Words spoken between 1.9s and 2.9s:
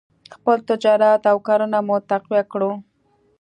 تقویه کړو.